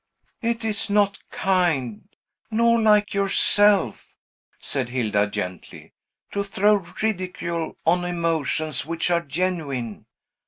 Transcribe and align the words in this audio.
"It 0.41 0.65
is 0.65 0.89
not 0.89 1.19
kind, 1.29 2.09
nor 2.49 2.81
like 2.81 3.13
yourself," 3.13 4.15
said 4.57 4.89
Hilda 4.89 5.27
gently, 5.27 5.93
"to 6.31 6.43
throw 6.43 6.81
ridicule 7.03 7.77
on 7.85 8.03
emotions 8.05 8.83
which 8.83 9.11
are 9.11 9.21
genuine. 9.21 10.07